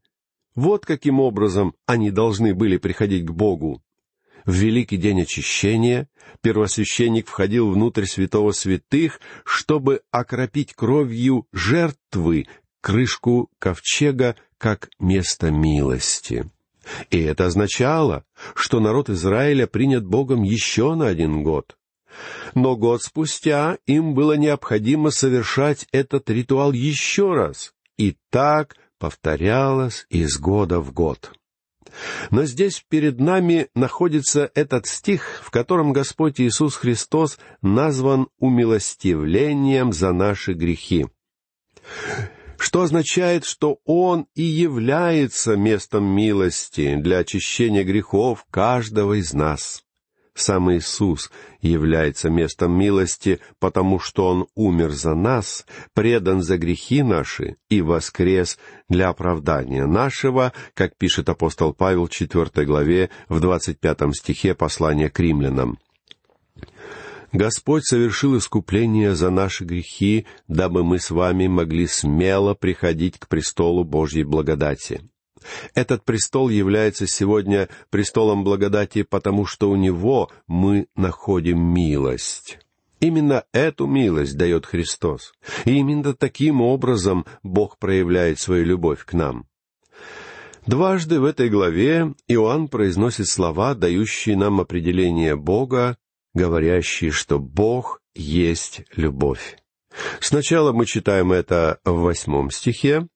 Вот 0.55 0.85
каким 0.85 1.19
образом 1.19 1.75
они 1.85 2.11
должны 2.11 2.53
были 2.53 2.77
приходить 2.77 3.25
к 3.25 3.31
Богу. 3.31 3.83
В 4.45 4.53
великий 4.53 4.97
день 4.97 5.21
очищения 5.21 6.09
первосвященник 6.41 7.27
входил 7.27 7.71
внутрь 7.71 8.05
святого 8.05 8.51
святых, 8.51 9.19
чтобы 9.45 10.01
окропить 10.11 10.73
кровью 10.73 11.47
жертвы 11.51 12.47
крышку 12.81 13.49
ковчега 13.59 14.35
как 14.57 14.89
место 14.99 15.49
милости. 15.49 16.49
И 17.09 17.19
это 17.19 17.45
означало, 17.45 18.25
что 18.55 18.79
народ 18.79 19.09
Израиля 19.09 19.67
принят 19.67 20.05
Богом 20.05 20.43
еще 20.43 20.93
на 20.95 21.07
один 21.07 21.43
год. 21.43 21.77
Но 22.53 22.75
год 22.75 23.01
спустя 23.01 23.77
им 23.85 24.13
было 24.13 24.33
необходимо 24.33 25.09
совершать 25.09 25.87
этот 25.91 26.29
ритуал 26.29 26.71
еще 26.71 27.33
раз, 27.33 27.73
и 27.97 28.15
так 28.29 28.75
повторялось 28.99 30.05
из 30.09 30.37
года 30.37 30.79
в 30.79 30.93
год. 30.93 31.33
Но 32.31 32.45
здесь 32.45 32.83
перед 32.87 33.19
нами 33.19 33.67
находится 33.75 34.49
этот 34.55 34.87
стих, 34.87 35.41
в 35.43 35.51
котором 35.51 35.93
Господь 35.93 36.39
Иисус 36.39 36.75
Христос 36.75 37.37
назван 37.61 38.29
умилостивлением 38.39 39.93
за 39.93 40.11
наши 40.13 40.53
грехи. 40.53 41.07
Что 42.57 42.83
означает, 42.83 43.43
что 43.45 43.79
Он 43.85 44.25
и 44.35 44.43
является 44.43 45.55
местом 45.55 46.05
милости 46.05 46.95
для 46.95 47.19
очищения 47.19 47.83
грехов 47.83 48.45
каждого 48.49 49.19
из 49.19 49.33
нас. 49.33 49.82
Сам 50.35 50.71
Иисус 50.71 51.31
является 51.61 52.29
местом 52.29 52.71
милости, 52.71 53.39
потому 53.59 53.99
что 53.99 54.27
Он 54.27 54.47
умер 54.55 54.91
за 54.91 55.13
нас, 55.13 55.65
предан 55.93 56.41
за 56.41 56.57
грехи 56.57 57.03
наши 57.03 57.57
и 57.69 57.81
воскрес 57.81 58.57
для 58.89 59.09
оправдания 59.09 59.85
нашего, 59.85 60.51
как 60.73 60.97
пишет 60.97 61.29
апостол 61.29 61.73
Павел 61.73 62.07
в 62.07 62.09
4 62.09 62.65
главе 62.65 63.11
в 63.29 63.39
25 63.39 64.15
стихе 64.15 64.55
послания 64.55 65.09
к 65.09 65.19
римлянам. 65.19 65.77
Господь 67.31 67.83
совершил 67.83 68.37
искупление 68.37 69.15
за 69.15 69.31
наши 69.31 69.65
грехи, 69.65 70.25
дабы 70.47 70.83
мы 70.83 70.99
с 70.99 71.09
вами 71.09 71.47
могли 71.47 71.87
смело 71.87 72.53
приходить 72.53 73.17
к 73.17 73.27
престолу 73.27 73.83
Божьей 73.83 74.23
благодати. 74.23 75.01
Этот 75.75 76.03
престол 76.03 76.49
является 76.49 77.07
сегодня 77.07 77.69
престолом 77.89 78.43
благодати, 78.43 79.03
потому 79.03 79.45
что 79.45 79.69
у 79.69 79.75
него 79.75 80.31
мы 80.47 80.87
находим 80.95 81.59
милость. 81.59 82.59
Именно 82.99 83.43
эту 83.51 83.85
милость 83.85 84.37
дает 84.37 84.65
Христос. 84.65 85.33
И 85.65 85.71
именно 85.71 86.13
таким 86.13 86.61
образом 86.61 87.25
Бог 87.43 87.77
проявляет 87.77 88.39
свою 88.39 88.63
любовь 88.63 89.03
к 89.03 89.13
нам. 89.13 89.45
Дважды 90.65 91.19
в 91.19 91.25
этой 91.25 91.49
главе 91.49 92.13
Иоанн 92.29 92.69
произносит 92.69 93.27
слова, 93.27 93.75
дающие 93.75 94.37
нам 94.37 94.61
определение 94.61 95.35
Бога, 95.35 95.97
говорящие, 96.33 97.11
что 97.11 97.39
Бог 97.39 97.99
есть 98.15 98.83
любовь. 98.95 99.57
Сначала 100.21 100.71
мы 100.71 100.85
читаем 100.85 101.31
это 101.33 101.79
в 101.83 101.99
восьмом 101.99 102.49
стихе, 102.51 103.07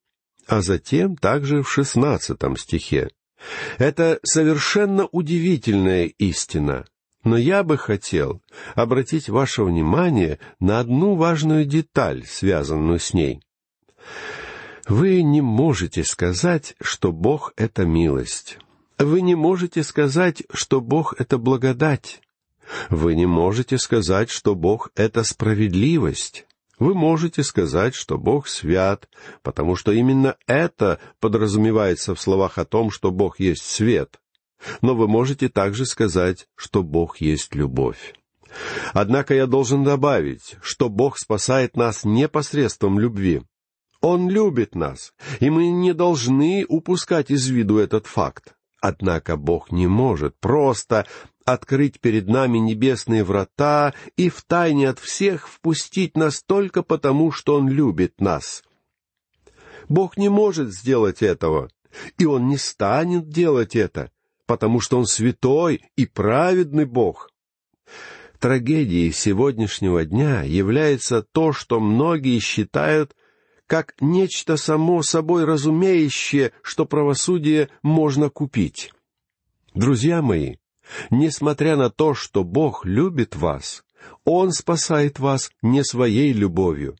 а 0.48 0.62
затем 0.62 1.16
также 1.18 1.62
в 1.62 1.72
шестнадцатом 1.72 2.58
стихе. 2.58 3.10
Это 3.78 4.20
совершенно 4.24 5.06
удивительная 5.06 6.06
истина, 6.06 6.86
но 7.24 7.38
я 7.38 7.64
бы 7.64 7.78
хотел 7.78 8.42
обратить 8.74 9.30
ваше 9.30 9.64
внимание 9.64 10.40
на 10.60 10.80
одну 10.80 11.16
важную 11.16 11.66
деталь, 11.66 12.26
связанную 12.26 13.00
с 13.00 13.14
ней. 13.14 13.42
Вы 14.88 15.22
не 15.22 15.42
можете 15.42 16.04
сказать, 16.04 16.76
что 16.82 17.12
Бог— 17.12 17.54
это 17.58 17.86
милость. 17.86 18.58
Вы 18.98 19.22
не 19.22 19.36
можете 19.36 19.84
сказать, 19.84 20.44
что 20.52 20.80
Бог— 20.80 21.14
это 21.20 21.38
благодать. 21.38 22.22
Вы 22.90 23.16
не 23.16 23.26
можете 23.26 23.78
сказать, 23.78 24.30
что 24.30 24.56
Бог— 24.56 24.90
это 24.96 25.24
справедливость. 25.24 26.48
Вы 26.80 26.94
можете 26.94 27.44
сказать, 27.44 27.96
что 27.96 28.18
Бог 28.18 28.48
свят, 28.48 29.10
потому 29.42 29.76
что 29.76 29.92
именно 29.92 30.38
это 30.46 31.00
подразумевается 31.20 32.14
в 32.14 32.22
словах 32.22 32.58
о 32.58 32.66
том, 32.66 32.92
что 32.92 33.12
Бог 33.12 33.40
есть 33.40 33.64
свет. 33.64 34.20
Но 34.82 34.96
вы 34.96 35.08
можете 35.08 35.50
также 35.50 35.86
сказать, 35.86 36.48
что 36.56 36.84
Бог 36.84 37.18
есть 37.18 37.56
любовь. 37.56 38.14
Однако 38.94 39.34
я 39.34 39.48
должен 39.48 39.84
добавить, 39.84 40.56
что 40.62 40.90
Бог 40.90 41.18
спасает 41.18 41.76
нас 41.76 42.04
не 42.04 42.28
посредством 42.28 43.00
любви. 43.00 43.42
Он 44.02 44.30
любит 44.30 44.76
нас, 44.76 45.14
и 45.40 45.50
мы 45.50 45.70
не 45.70 45.94
должны 45.94 46.66
упускать 46.68 47.32
из 47.32 47.48
виду 47.48 47.78
этот 47.80 48.06
факт. 48.06 48.57
Однако 48.80 49.38
Бог 49.38 49.72
не 49.72 49.88
может 49.88 50.38
просто 50.40 51.08
открыть 51.46 52.00
перед 52.00 52.28
нами 52.28 52.58
небесные 52.58 53.24
врата 53.24 53.94
и 54.18 54.30
втайне 54.30 54.90
от 54.90 55.00
всех 55.00 55.48
впустить 55.48 56.16
нас 56.16 56.44
только 56.44 56.84
потому, 56.84 57.32
что 57.32 57.56
Он 57.56 57.70
любит 57.70 58.20
нас. 58.20 58.64
Бог 59.90 60.18
не 60.18 60.30
может 60.30 60.74
сделать 60.74 61.22
этого, 61.22 61.70
и 62.18 62.26
Он 62.26 62.48
не 62.48 62.58
станет 62.58 63.30
делать 63.30 63.76
это, 63.76 64.12
потому 64.46 64.80
что 64.80 64.98
Он 64.98 65.06
святой 65.06 65.84
и 65.96 66.06
праведный 66.06 66.86
Бог. 66.86 67.32
Трагедией 68.40 69.12
сегодняшнего 69.12 70.06
дня 70.06 70.44
является 70.44 71.24
то, 71.24 71.54
что 71.54 71.80
многие 71.80 72.38
считают 72.40 73.16
как 73.68 73.94
нечто 74.00 74.58
само 74.58 75.04
собой 75.04 75.46
разумеющее, 75.46 76.52
что 76.62 76.86
правосудие 76.86 77.70
можно 77.84 78.30
купить. 78.30 78.92
Друзья 79.74 80.22
мои, 80.22 80.56
Несмотря 81.10 81.76
на 81.76 81.90
то, 81.90 82.14
что 82.14 82.44
Бог 82.44 82.86
любит 82.86 83.36
вас, 83.36 83.84
Он 84.26 84.52
спасает 84.52 85.20
вас 85.20 85.52
не 85.62 85.84
своей 85.84 86.34
любовью. 86.34 86.98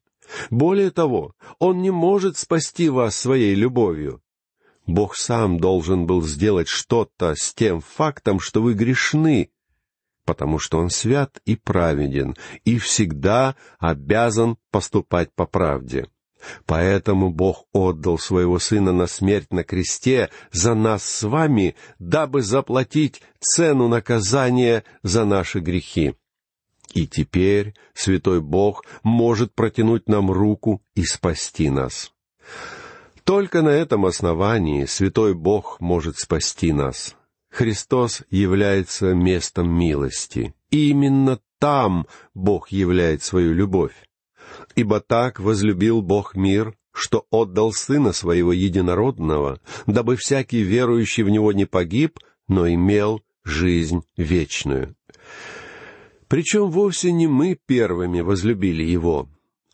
Более 0.50 0.92
того, 0.92 1.34
Он 1.60 1.82
не 1.82 1.92
может 1.92 2.38
спасти 2.38 2.90
вас 2.90 3.16
своей 3.16 3.56
любовью. 3.56 4.22
Бог 4.86 5.16
сам 5.16 5.60
должен 5.60 6.06
был 6.06 6.22
сделать 6.22 6.68
что-то 6.68 7.36
с 7.36 7.54
тем 7.54 7.82
фактом, 7.82 8.40
что 8.40 8.62
вы 8.62 8.74
грешны, 8.74 9.52
потому 10.26 10.60
что 10.60 10.80
Он 10.80 10.90
свят 10.90 11.42
и 11.46 11.56
праведен, 11.56 12.36
и 12.64 12.78
всегда 12.78 13.56
обязан 13.80 14.58
поступать 14.72 15.32
по 15.34 15.46
правде. 15.46 16.08
Поэтому 16.66 17.32
Бог 17.32 17.66
отдал 17.74 18.18
своего 18.18 18.60
Сына 18.60 18.92
на 18.92 19.08
смерть 19.08 19.52
на 19.52 19.64
кресте 19.64 20.30
за 20.52 20.76
нас 20.76 21.04
с 21.04 21.24
вами, 21.24 21.76
дабы 22.00 22.42
заплатить 22.42 23.22
цену 23.40 23.88
наказания 23.88 24.84
за 25.04 25.26
наши 25.26 25.60
грехи. 25.60 26.16
И 26.94 27.08
теперь 27.08 27.74
Святой 27.94 28.42
Бог 28.42 28.86
может 29.04 29.54
протянуть 29.54 30.08
нам 30.08 30.32
руку 30.32 30.82
и 30.96 31.04
спасти 31.04 31.70
нас. 31.70 32.12
Только 33.24 33.62
на 33.62 33.70
этом 33.70 34.06
основании 34.06 34.86
Святой 34.86 35.34
Бог 35.34 35.82
может 35.82 36.18
спасти 36.18 36.72
нас. 36.72 37.16
Христос 37.50 38.24
является 38.30 39.14
местом 39.14 39.70
милости. 39.70 40.54
И 40.70 40.90
именно 40.90 41.40
там 41.60 42.08
Бог 42.34 42.70
являет 42.70 43.24
свою 43.24 43.54
любовь. 43.54 44.07
Ибо 44.78 45.00
так 45.00 45.40
возлюбил 45.40 46.04
Бог 46.04 46.36
мир, 46.36 46.78
что 46.94 47.26
отдал 47.32 47.74
Сына 47.74 48.14
Своего 48.14 48.54
Единородного, 48.54 49.60
дабы 49.88 50.16
всякий 50.18 50.62
верующий 50.62 51.24
в 51.24 51.30
Него 51.30 51.52
не 51.52 51.66
погиб, 51.66 52.20
но 52.48 52.70
имел 52.70 53.24
жизнь 53.44 54.04
вечную. 54.18 54.96
Причем 56.28 56.70
вовсе 56.70 57.12
не 57.12 57.26
мы 57.26 57.58
первыми 57.66 58.22
возлюбили 58.22 58.84
Его. 58.84 59.28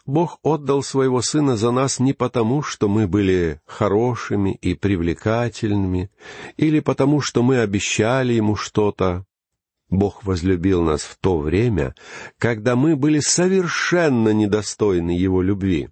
Бог 0.06 0.40
отдал 0.42 0.82
Своего 0.82 1.22
Сына 1.22 1.58
за 1.58 1.72
нас 1.72 2.00
не 2.00 2.14
потому, 2.14 2.62
что 2.62 2.88
мы 2.88 3.06
были 3.06 3.60
хорошими 3.66 4.58
и 4.62 4.74
привлекательными, 4.74 6.12
или 6.56 6.80
потому, 6.80 7.20
что 7.20 7.44
мы 7.44 7.60
обещали 7.60 8.32
Ему 8.32 8.56
что-то, 8.56 9.26
Бог 9.94 10.24
возлюбил 10.24 10.82
нас 10.82 11.04
в 11.04 11.18
то 11.20 11.38
время, 11.38 11.94
когда 12.40 12.76
мы 12.76 12.96
были 12.96 13.20
совершенно 13.20 14.30
недостойны 14.30 15.12
Его 15.12 15.44
любви. 15.44 15.90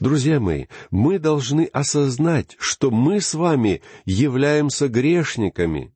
Друзья 0.00 0.40
мои, 0.40 0.66
мы 0.90 1.18
должны 1.18 1.64
осознать, 1.66 2.56
что 2.58 2.90
мы 2.90 3.20
с 3.20 3.34
вами 3.34 3.80
являемся 4.04 4.88
грешниками, 4.88 5.94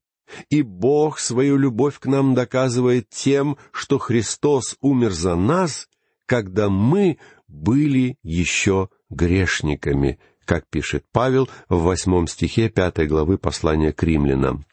и 0.48 0.62
Бог 0.62 1.18
свою 1.18 1.56
любовь 1.56 1.98
к 1.98 2.06
нам 2.06 2.34
доказывает 2.34 3.08
тем, 3.10 3.58
что 3.72 3.98
Христос 3.98 4.76
умер 4.80 5.10
за 5.10 5.34
нас, 5.34 5.88
когда 6.26 6.68
мы 6.68 7.18
были 7.48 8.16
еще 8.22 8.88
грешниками, 9.10 10.20
как 10.44 10.68
пишет 10.68 11.04
Павел 11.10 11.48
в 11.68 11.82
восьмом 11.82 12.28
стихе 12.28 12.68
пятой 12.68 13.08
главы 13.08 13.36
послания 13.36 13.92
к 13.92 14.02
римлянам. 14.04 14.64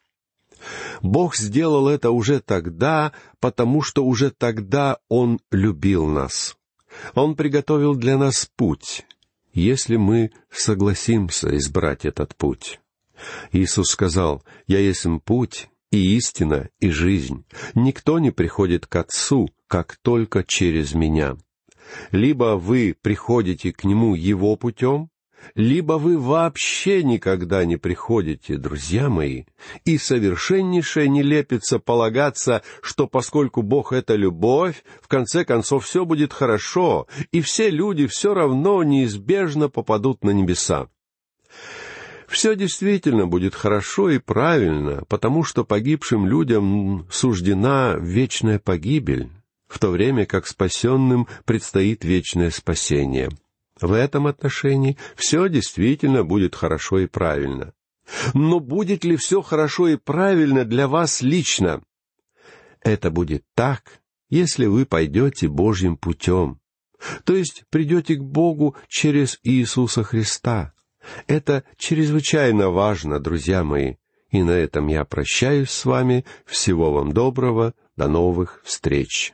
Бог 1.02 1.36
сделал 1.36 1.88
это 1.88 2.12
уже 2.12 2.40
тогда, 2.40 3.14
потому 3.40 3.82
что 3.82 4.04
уже 4.06 4.32
тогда 4.32 4.98
Он 5.10 5.40
любил 5.52 6.06
нас. 6.08 6.56
Он 7.14 7.36
приготовил 7.36 7.96
для 7.96 8.18
нас 8.18 8.50
путь, 8.56 9.06
если 9.54 9.98
мы 9.98 10.32
согласимся 10.50 11.56
избрать 11.58 12.06
этот 12.06 12.36
путь. 12.36 12.80
Иисус 13.52 13.88
сказал, 13.88 14.44
«Я 14.68 14.80
есть 14.80 15.06
путь, 15.26 15.70
и 15.92 16.18
истина, 16.18 16.70
и 16.80 16.90
жизнь. 16.90 17.46
Никто 17.74 18.20
не 18.20 18.32
приходит 18.32 18.88
к 18.88 18.96
Отцу, 18.96 19.50
как 19.68 19.98
только 20.02 20.44
через 20.44 20.94
Меня. 20.94 21.38
Либо 22.12 22.58
вы 22.58 22.96
приходите 23.02 23.72
к 23.72 23.84
Нему 23.84 24.16
Его 24.16 24.56
путем, 24.56 25.10
либо 25.56 25.94
вы 25.94 26.18
вообще 26.18 27.04
никогда 27.04 27.66
не 27.66 27.78
приходите, 27.78 28.58
друзья 28.58 29.10
мои, 29.10 29.46
и 29.86 29.98
совершеннейшая 29.98 31.08
нелепица 31.08 31.80
полагаться, 31.80 32.62
что 32.82 33.08
поскольку 33.08 33.62
Бог— 33.62 33.92
это 33.94 34.16
любовь, 34.16 34.84
в 35.02 35.08
конце 35.08 35.46
концов 35.46 35.86
все 35.86 36.06
будет 36.06 36.34
хорошо, 36.34 37.08
и 37.32 37.42
все 37.42 37.70
люди 37.70 38.08
все 38.08 38.34
равно 38.34 38.84
неизбежно 38.84 39.70
попадут 39.70 40.24
на 40.24 40.32
небеса. 40.32 40.90
Все 42.28 42.56
действительно 42.56 43.26
будет 43.26 43.56
хорошо 43.56 44.10
и 44.10 44.20
правильно, 44.20 45.04
потому 45.08 45.44
что 45.44 45.64
погибшим 45.64 46.28
людям 46.28 47.08
суждена 47.10 47.96
вечная 47.98 48.60
погибель, 48.60 49.30
в 49.68 49.80
то 49.80 49.90
время 49.90 50.26
как 50.26 50.46
спасенным 50.46 51.28
предстоит 51.46 52.04
вечное 52.04 52.52
спасение— 52.52 53.30
в 53.82 53.94
этом 53.94 54.28
отношении 54.28 54.98
все 55.16 55.48
действительно 55.50 56.24
будет 56.24 56.56
хорошо 56.56 57.00
и 57.00 57.08
правильно. 57.08 57.74
Но 58.34 58.60
будет 58.60 59.04
ли 59.04 59.18
все 59.18 59.42
хорошо 59.42 59.90
и 59.90 59.98
правильно 59.98 60.66
для 60.66 60.88
вас 60.88 61.22
лично? 61.22 61.82
Это 62.82 63.12
будет 63.12 63.44
так, 63.54 64.02
если 64.30 64.66
вы 64.66 64.86
пойдете 64.86 65.48
Божьим 65.48 65.98
путем, 65.98 66.60
то 67.26 67.36
есть 67.36 67.64
придете 67.70 68.16
к 68.16 68.22
Богу 68.22 68.76
через 68.88 69.40
Иисуса 69.44 70.04
Христа. 70.04 70.74
Это 71.28 71.64
чрезвычайно 71.78 72.70
важно, 72.70 73.20
друзья 73.20 73.64
мои, 73.64 73.96
и 74.30 74.44
на 74.44 74.52
этом 74.52 74.88
я 74.88 75.06
прощаюсь 75.06 75.70
с 75.70 75.86
вами. 75.86 76.26
Всего 76.46 76.92
вам 76.92 77.14
доброго, 77.14 77.74
до 77.96 78.08
новых 78.08 78.62
встреч. 78.64 79.34